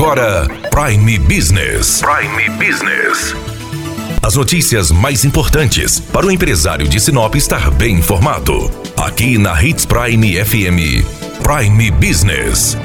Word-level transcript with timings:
agora 0.00 0.48
Prime 0.70 1.18
Business. 1.18 2.00
Prime 2.00 2.48
Business. 2.56 3.34
As 4.22 4.34
notícias 4.34 4.90
mais 4.90 5.26
importantes 5.26 6.00
para 6.00 6.24
o 6.24 6.30
empresário 6.30 6.88
de 6.88 6.98
Sinop 6.98 7.34
estar 7.34 7.70
bem 7.72 7.96
informado. 7.96 8.70
Aqui 8.96 9.36
na 9.36 9.62
Hits 9.62 9.84
Prime 9.84 10.42
FM. 10.42 11.04
Prime 11.42 11.90
Business. 11.90 12.78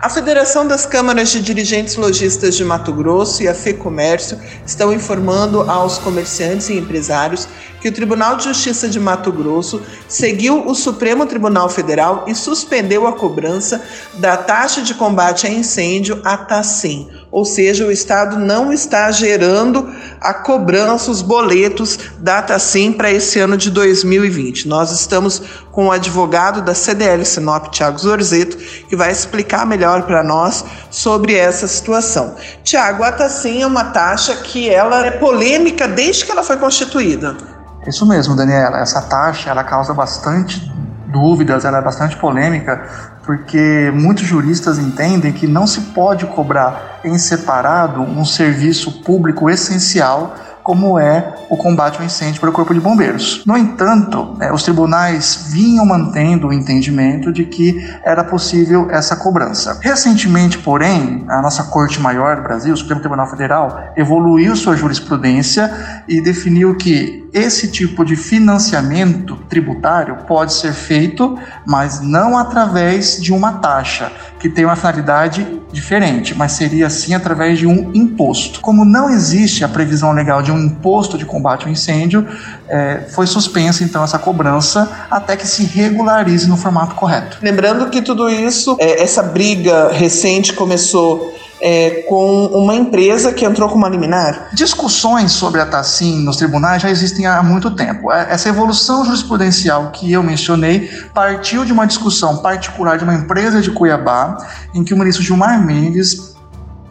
A 0.00 0.08
Federação 0.08 0.68
das 0.68 0.86
Câmaras 0.86 1.30
de 1.30 1.40
Dirigentes 1.40 1.96
Lojistas 1.96 2.56
de 2.56 2.64
Mato 2.64 2.92
Grosso 2.92 3.42
e 3.42 3.48
a 3.48 3.54
FEComércio 3.54 4.38
estão 4.64 4.92
informando 4.92 5.62
aos 5.68 5.98
comerciantes 5.98 6.68
e 6.68 6.78
empresários 6.78 7.48
que 7.82 7.88
o 7.88 7.92
Tribunal 7.92 8.36
de 8.36 8.44
Justiça 8.44 8.88
de 8.88 9.00
Mato 9.00 9.32
Grosso 9.32 9.82
seguiu 10.06 10.64
o 10.68 10.72
Supremo 10.72 11.26
Tribunal 11.26 11.68
Federal 11.68 12.24
e 12.28 12.34
suspendeu 12.34 13.08
a 13.08 13.12
cobrança 13.12 13.82
da 14.14 14.36
taxa 14.36 14.82
de 14.82 14.94
combate 14.94 15.48
a 15.48 15.50
incêndio, 15.50 16.20
a 16.24 16.36
TACIM. 16.36 17.08
Ou 17.32 17.44
seja, 17.44 17.84
o 17.84 17.90
Estado 17.90 18.38
não 18.38 18.72
está 18.72 19.10
gerando 19.10 19.92
a 20.20 20.32
cobrança, 20.32 21.10
os 21.10 21.22
boletos 21.22 21.98
da 22.18 22.40
TACIM 22.40 22.92
para 22.92 23.10
esse 23.10 23.40
ano 23.40 23.56
de 23.56 23.68
2020. 23.68 24.68
Nós 24.68 24.92
estamos 24.92 25.42
com 25.72 25.86
o 25.86 25.90
advogado 25.90 26.62
da 26.62 26.74
CDL 26.74 27.24
Sinop, 27.24 27.68
Tiago 27.70 27.98
Zorzeto, 27.98 28.56
que 28.88 28.94
vai 28.94 29.10
explicar 29.10 29.66
melhor 29.66 30.02
para 30.02 30.22
nós 30.22 30.64
sobre 30.88 31.34
essa 31.34 31.66
situação. 31.66 32.36
Tiago, 32.62 33.02
a 33.02 33.10
TACIM 33.10 33.62
é 33.62 33.66
uma 33.66 33.86
taxa 33.86 34.36
que 34.36 34.70
ela 34.70 35.04
é 35.04 35.10
polêmica 35.10 35.88
desde 35.88 36.24
que 36.24 36.30
ela 36.30 36.44
foi 36.44 36.58
constituída. 36.58 37.61
Isso 37.86 38.06
mesmo, 38.06 38.36
Daniela. 38.36 38.78
Essa 38.78 39.02
taxa 39.02 39.50
ela 39.50 39.64
causa 39.64 39.92
bastante 39.92 40.72
dúvidas, 41.06 41.64
ela 41.64 41.78
é 41.78 41.82
bastante 41.82 42.16
polêmica, 42.16 42.88
porque 43.24 43.92
muitos 43.94 44.24
juristas 44.24 44.78
entendem 44.78 45.32
que 45.32 45.46
não 45.46 45.66
se 45.66 45.80
pode 45.92 46.26
cobrar 46.26 47.00
em 47.04 47.18
separado 47.18 48.00
um 48.00 48.24
serviço 48.24 49.02
público 49.02 49.50
essencial 49.50 50.34
como 50.62 50.98
é 50.98 51.34
o 51.50 51.56
combate 51.56 51.98
ao 51.98 52.04
incêndio 52.04 52.40
para 52.40 52.50
o 52.50 52.52
Corpo 52.52 52.72
de 52.72 52.80
Bombeiros. 52.80 53.42
No 53.46 53.56
entanto, 53.56 54.34
né, 54.38 54.52
os 54.52 54.62
tribunais 54.62 55.46
vinham 55.50 55.84
mantendo 55.84 56.48
o 56.48 56.52
entendimento 56.52 57.32
de 57.32 57.44
que 57.44 57.84
era 58.04 58.24
possível 58.24 58.88
essa 58.90 59.16
cobrança. 59.16 59.78
Recentemente, 59.80 60.58
porém, 60.58 61.24
a 61.28 61.42
nossa 61.42 61.64
Corte 61.64 62.00
Maior 62.00 62.36
do 62.36 62.42
Brasil, 62.42 62.74
o 62.74 62.76
Supremo 62.76 63.00
Tribunal 63.00 63.26
Federal, 63.28 63.92
evoluiu 63.96 64.54
sua 64.56 64.76
jurisprudência 64.76 65.70
e 66.08 66.20
definiu 66.20 66.74
que 66.76 67.22
esse 67.32 67.68
tipo 67.68 68.04
de 68.04 68.14
financiamento 68.14 69.36
tributário 69.48 70.16
pode 70.26 70.52
ser 70.52 70.72
feito, 70.72 71.38
mas 71.66 72.00
não 72.00 72.36
através 72.36 73.18
de 73.20 73.32
uma 73.32 73.54
taxa, 73.54 74.12
que 74.38 74.50
tem 74.50 74.66
uma 74.66 74.76
finalidade 74.76 75.60
diferente, 75.72 76.34
mas 76.34 76.52
seria 76.52 76.90
sim 76.90 77.14
através 77.14 77.58
de 77.58 77.66
um 77.66 77.90
imposto. 77.94 78.60
Como 78.60 78.84
não 78.84 79.08
existe 79.08 79.64
a 79.64 79.68
previsão 79.68 80.12
legal 80.12 80.42
de 80.42 80.51
um 80.52 80.66
imposto 80.66 81.18
de 81.18 81.24
combate 81.24 81.64
ao 81.64 81.70
incêndio, 81.70 82.26
é, 82.68 83.06
foi 83.10 83.26
suspensa 83.26 83.82
então 83.84 84.04
essa 84.04 84.18
cobrança 84.18 84.90
até 85.10 85.36
que 85.36 85.46
se 85.46 85.64
regularize 85.64 86.48
no 86.48 86.56
formato 86.56 86.94
correto. 86.94 87.38
Lembrando 87.42 87.88
que 87.90 88.02
tudo 88.02 88.28
isso, 88.28 88.76
é, 88.78 89.02
essa 89.02 89.22
briga 89.22 89.90
recente 89.92 90.52
começou 90.52 91.34
é, 91.62 92.02
com 92.08 92.46
uma 92.46 92.74
empresa 92.74 93.32
que 93.32 93.44
entrou 93.44 93.68
com 93.68 93.76
uma 93.76 93.88
liminar? 93.88 94.48
Discussões 94.52 95.30
sobre 95.30 95.60
a 95.60 95.66
TACIM 95.66 96.24
nos 96.24 96.36
tribunais 96.36 96.82
já 96.82 96.90
existem 96.90 97.24
há 97.24 97.40
muito 97.40 97.70
tempo. 97.70 98.10
É, 98.10 98.26
essa 98.30 98.48
evolução 98.48 99.04
jurisprudencial 99.04 99.92
que 99.92 100.10
eu 100.10 100.24
mencionei 100.24 100.90
partiu 101.14 101.64
de 101.64 101.72
uma 101.72 101.86
discussão 101.86 102.38
particular 102.38 102.98
de 102.98 103.04
uma 103.04 103.14
empresa 103.14 103.62
de 103.62 103.70
Cuiabá, 103.70 104.44
em 104.74 104.82
que 104.82 104.92
o 104.92 104.98
ministro 104.98 105.22
Gilmar 105.22 105.64
Mendes 105.64 106.31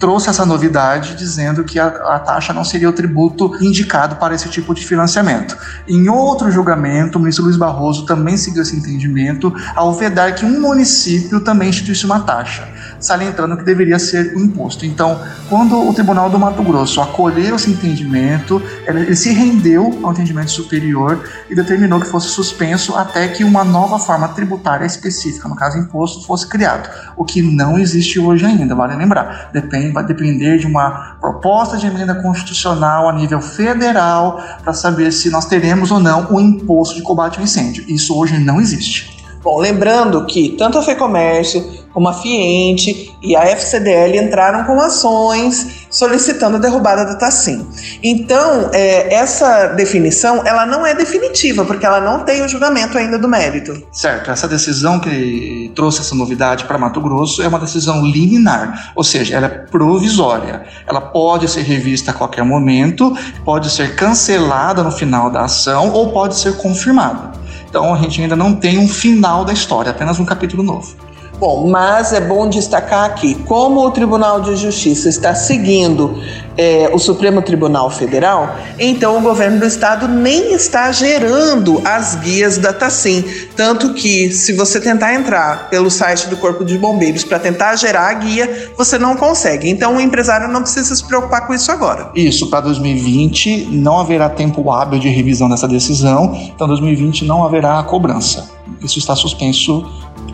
trouxe 0.02 0.32
essa 0.32 0.44
novidade 0.48 1.16
dizendo 1.16 1.64
que 1.64 1.78
a, 1.78 1.86
a, 1.86 2.20
taxa 2.20 2.52
não 2.52 2.64
seria 2.64 2.90
o 2.90 2.92
tributo 2.92 3.52
indicado 3.62 4.16
para 4.16 4.34
esse 4.34 4.50
tipo 4.50 4.74
de 4.74 4.84
financiamento. 4.84 5.56
Em 5.88 6.10
outro 6.10 6.52
julgamento, 6.52 7.20
o 7.20 7.22
ministro 7.22 7.46
Luiz 7.46 7.56
Barroso 7.56 8.04
também 8.08 8.36
seguiu 8.36 8.64
esse 8.64 8.76
entendimento 8.76 9.54
ao 9.76 9.94
vedar 9.94 10.34
que 10.34 10.44
um 10.44 10.60
município 10.60 11.40
também 11.42 11.70
instituísse 11.70 12.04
uma 12.04 12.22
taxa, 12.22 12.68
salientando 13.00 13.56
que 13.56 13.64
deveria 13.64 14.00
ser 14.00 14.36
imposto. 14.36 14.88
Então, 14.88 15.22
quando 15.48 15.88
o 15.88 15.94
Tribunal 15.94 16.32
do 16.32 16.40
Mato 16.40 16.64
Grosso 16.64 17.00
acolheu 17.00 17.56
esse 17.56 17.70
entendimento, 17.70 18.60
ele 18.88 19.16
se 19.16 19.32
rendeu 19.32 20.00
ao 20.02 20.14
entendimento 20.14 20.50
superior 20.50 21.24
e 21.48 21.54
determinou 21.54 22.00
que 22.00 22.08
fosse 22.08 22.30
suspenso 22.30 22.96
até 22.96 23.28
que 23.28 23.44
uma 23.44 23.64
nova 23.64 24.00
forma 24.00 24.28
tributária 24.30 24.86
específica, 24.86 25.48
no 25.48 25.56
caso 25.56 25.78
imposto, 25.78 26.26
fosse 26.26 26.48
criado, 26.48 26.90
o 27.16 27.24
que 27.24 27.44
não 27.44 27.78
existe 27.78 28.20
hoje 28.20 28.46
ainda, 28.46 28.74
vale 28.74 28.96
lembrar. 28.96 29.52
Depende 29.54 29.91
vai 29.92 30.06
depender 30.06 30.58
de 30.58 30.68
uma 30.68 31.18
proposta 31.20 31.78
de 31.78 31.88
emenda 31.88 32.16
constitucional 32.22 33.08
a 33.08 33.14
nível 33.14 33.42
federal 33.42 34.42
para 34.64 34.74
saber 34.74 35.12
se 35.12 35.30
nós 35.30 35.46
teremos 35.46 35.92
ou 35.92 36.00
não 36.00 36.32
o 36.32 36.40
imposto 36.40 36.96
de 36.96 37.02
combate 37.02 37.38
ao 37.38 37.44
incêndio. 37.44 37.84
Isso 37.88 38.18
hoje 38.18 38.40
não 38.40 38.60
existe. 38.60 39.21
Bom, 39.44 39.60
lembrando 39.60 40.26
que 40.26 40.50
tanto 40.58 40.78
a 40.78 40.84
FEComércio 40.84 41.82
como 41.94 42.08
a 42.08 42.14
Fiente 42.14 43.16
e 43.22 43.36
a 43.36 43.44
FCDL 43.46 44.18
entraram 44.18 44.64
com 44.66 44.80
ações 44.80 45.88
solicitando 45.90 46.58
a 46.58 46.60
derrubada 46.60 47.06
da 47.06 47.16
TACIM. 47.16 47.68
Então, 48.02 48.70
é, 48.72 49.14
essa 49.14 49.68
definição, 49.68 50.42
ela 50.46 50.66
não 50.66 50.86
é 50.86 50.94
definitiva, 50.94 51.66
porque 51.66 51.86
ela 51.86 52.00
não 52.00 52.24
tem 52.24 52.42
o 52.42 52.48
julgamento 52.48 52.98
ainda 52.98 53.18
do 53.18 53.28
mérito. 53.28 53.82
Certo, 53.92 54.32
essa 54.32 54.48
decisão 54.48 55.00
que 55.00 55.72
trouxe 55.76 56.02
essa 56.02 56.16
novidade 56.16 56.66
para 56.66 56.78
Mato 56.78 57.02
Grosso 57.02 57.42
é 57.42 57.48
uma 57.48 57.60
decisão 57.60 58.06
liminar, 58.06 58.92
ou 58.96 59.04
seja, 59.04 59.36
ela 59.36 59.48
é 59.48 59.50
provisória. 59.50 60.64
Ela 60.88 61.02
pode 61.02 61.50
ser 61.50 61.62
revista 61.62 62.12
a 62.12 62.14
qualquer 62.14 62.44
momento, 62.44 63.16
pode 63.44 63.70
ser 63.70 63.96
cancelada 63.96 64.84
no 64.84 64.92
final 64.92 65.30
da 65.30 65.42
ação 65.42 65.92
ou 65.92 66.12
pode 66.12 66.36
ser 66.36 66.56
confirmada. 66.58 67.31
Então, 67.72 67.94
a 67.94 67.98
gente 67.98 68.22
ainda 68.22 68.36
não 68.36 68.54
tem 68.54 68.78
um 68.78 68.88
final 68.88 69.46
da 69.46 69.54
história, 69.54 69.92
apenas 69.92 70.20
um 70.20 70.26
capítulo 70.26 70.62
novo. 70.62 70.94
Bom, 71.40 71.70
mas 71.70 72.12
é 72.12 72.20
bom 72.20 72.50
destacar 72.50 73.06
aqui, 73.06 73.34
como 73.46 73.80
o 73.80 73.92
Tribunal 73.92 74.42
de 74.42 74.58
Justiça 74.58 75.08
está 75.08 75.34
seguindo 75.34 76.22
é, 76.58 76.90
o 76.94 77.00
Supremo 77.00 77.42
Tribunal 77.42 77.90
Federal, 77.90 78.56
então 78.80 79.18
o 79.18 79.22
governo 79.22 79.60
do 79.60 79.66
estado 79.66 80.08
nem 80.08 80.54
está 80.54 80.92
gerando 80.92 81.82
as 81.86 82.16
guias 82.16 82.58
da 82.58 82.74
TACIM. 82.74 83.24
Tanto 83.56 83.94
que, 83.94 84.32
se 84.32 84.54
você 84.54 84.80
tentar 84.80 85.14
entrar 85.14 85.70
pelo 85.70 85.90
site 85.90 86.28
do 86.28 86.38
Corpo 86.38 86.64
de 86.66 86.78
Bombeiros 86.78 87.24
para 87.24 87.40
tentar 87.40 87.76
gerar 87.76 88.10
a 88.10 88.14
guia, 88.14 88.72
você 88.78 88.98
não 88.98 89.16
consegue. 89.16 89.70
Então 89.70 89.96
o 89.96 90.02
empresário 90.02 90.48
não 90.48 90.62
precisa 90.62 90.96
se 90.96 91.06
preocupar 91.06 91.48
com 91.48 91.54
isso 91.54 91.72
agora. 91.72 92.12
Isso, 92.16 92.50
para 92.50 92.62
2020 92.62 93.70
não 93.72 94.00
haverá 94.00 94.30
tempo 94.30 94.70
hábil 94.72 95.00
de 95.00 95.10
revisão 95.10 95.50
dessa 95.50 95.68
decisão, 95.68 96.36
então 96.54 96.68
2020 96.68 97.26
não 97.26 97.44
haverá 97.44 97.82
cobrança. 97.84 98.50
Isso 98.82 99.00
está 99.00 99.16
suspenso 99.16 99.86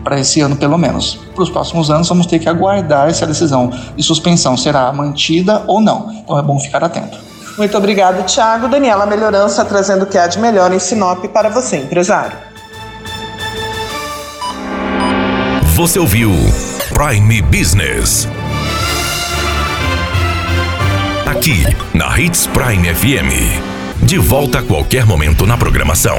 para 0.04 0.18
esse 0.18 0.40
ano, 0.40 0.56
pelo 0.56 0.78
menos. 0.78 1.18
Para 1.34 1.42
os 1.42 1.50
próximos 1.50 1.90
anos, 1.90 2.08
vamos 2.08 2.26
ter 2.26 2.38
que 2.38 2.48
aguardar 2.48 3.12
se 3.12 3.22
a 3.22 3.26
decisão 3.26 3.70
de 3.96 4.02
suspensão 4.02 4.56
será 4.56 4.92
mantida 4.92 5.64
ou 5.66 5.80
não. 5.80 6.17
Então 6.18 6.38
é 6.38 6.42
bom 6.42 6.58
ficar 6.58 6.82
atento. 6.84 7.18
Muito 7.56 7.76
obrigado, 7.76 8.24
Thiago. 8.24 8.68
Daniela 8.68 9.04
Melhorança 9.04 9.64
trazendo 9.64 10.04
o 10.04 10.06
que 10.06 10.16
há 10.16 10.26
de 10.26 10.38
melhor 10.38 10.72
em 10.72 10.78
Sinop 10.78 11.24
para 11.26 11.48
você, 11.48 11.78
empresário. 11.78 12.36
Você 15.74 15.98
ouviu 15.98 16.30
Prime 16.92 17.42
Business. 17.42 18.28
Aqui, 21.26 21.64
na 21.94 22.18
Hits 22.18 22.46
Prime 22.48 22.94
FM. 22.94 24.04
De 24.04 24.18
volta 24.18 24.60
a 24.60 24.62
qualquer 24.62 25.04
momento 25.04 25.46
na 25.46 25.56
programação. 25.56 26.16